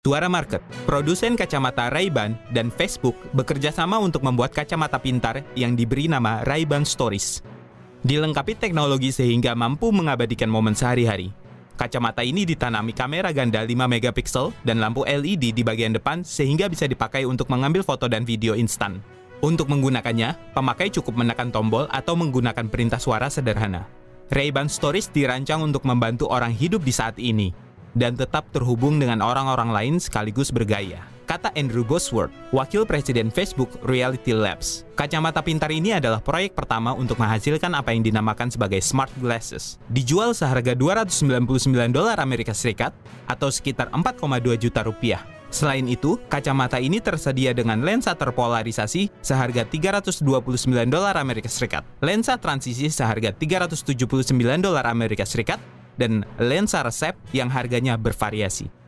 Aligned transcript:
Tuara 0.00 0.32
Market, 0.32 0.64
produsen 0.88 1.36
kacamata 1.36 1.92
Ray-Ban 1.92 2.32
dan 2.56 2.72
Facebook 2.72 3.12
bekerja 3.36 3.68
sama 3.68 4.00
untuk 4.00 4.24
membuat 4.24 4.48
kacamata 4.48 4.96
pintar 4.96 5.44
yang 5.52 5.76
diberi 5.76 6.08
nama 6.08 6.40
Ray-Ban 6.48 6.88
Stories. 6.88 7.44
Dilengkapi 8.00 8.56
teknologi 8.56 9.12
sehingga 9.12 9.52
mampu 9.52 9.92
mengabadikan 9.92 10.48
momen 10.48 10.72
sehari-hari. 10.72 11.36
Kacamata 11.76 12.24
ini 12.24 12.48
ditanami 12.48 12.96
kamera 12.96 13.28
ganda 13.28 13.60
5 13.60 13.76
megapiksel 13.76 14.56
dan 14.64 14.80
lampu 14.80 15.04
LED 15.04 15.52
di 15.52 15.60
bagian 15.60 15.92
depan 15.92 16.24
sehingga 16.24 16.72
bisa 16.72 16.88
dipakai 16.88 17.28
untuk 17.28 17.52
mengambil 17.52 17.84
foto 17.84 18.08
dan 18.08 18.24
video 18.24 18.56
instan. 18.56 19.04
Untuk 19.44 19.68
menggunakannya, 19.68 20.56
pemakai 20.56 20.88
cukup 20.88 21.12
menekan 21.12 21.52
tombol 21.52 21.84
atau 21.92 22.16
menggunakan 22.16 22.72
perintah 22.72 22.96
suara 22.96 23.28
sederhana. 23.28 23.84
Ray-Ban 24.32 24.72
Stories 24.72 25.12
dirancang 25.12 25.60
untuk 25.60 25.84
membantu 25.84 26.24
orang 26.32 26.56
hidup 26.56 26.88
di 26.88 26.94
saat 26.96 27.20
ini, 27.20 27.52
dan 27.94 28.18
tetap 28.18 28.46
terhubung 28.50 28.98
dengan 28.98 29.22
orang-orang 29.22 29.70
lain 29.70 29.94
sekaligus 29.96 30.50
bergaya. 30.50 31.02
Kata 31.30 31.54
Andrew 31.54 31.86
Bosworth, 31.86 32.34
wakil 32.50 32.82
presiden 32.82 33.30
Facebook 33.30 33.78
Reality 33.86 34.34
Labs. 34.34 34.82
Kacamata 34.98 35.38
pintar 35.38 35.70
ini 35.70 35.94
adalah 35.94 36.18
proyek 36.18 36.58
pertama 36.58 36.90
untuk 36.90 37.22
menghasilkan 37.22 37.70
apa 37.70 37.94
yang 37.94 38.02
dinamakan 38.02 38.50
sebagai 38.50 38.82
smart 38.82 39.14
glasses. 39.22 39.78
Dijual 39.94 40.34
seharga 40.34 40.74
299 40.74 41.94
dolar 41.94 42.18
Amerika 42.18 42.50
Serikat 42.50 42.90
atau 43.30 43.46
sekitar 43.46 43.94
4,2 43.94 44.58
juta 44.58 44.82
rupiah. 44.82 45.22
Selain 45.54 45.82
itu, 45.86 46.18
kacamata 46.26 46.78
ini 46.82 46.98
tersedia 46.98 47.50
dengan 47.50 47.82
lensa 47.82 48.14
terpolarisasi 48.14 49.10
seharga 49.22 49.66
329 49.66 50.26
dolar 50.86 51.14
Amerika 51.14 51.46
Serikat, 51.50 51.86
lensa 52.02 52.38
transisi 52.38 52.86
seharga 52.90 53.34
379 53.34 54.34
dolar 54.62 54.86
Amerika 54.86 55.22
Serikat, 55.22 55.58
dan 56.00 56.24
lensa 56.40 56.80
resep 56.80 57.12
yang 57.36 57.52
harganya 57.52 58.00
bervariasi. 58.00 58.79